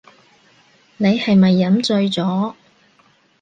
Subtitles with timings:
[0.97, 2.55] 你係咪飲醉咗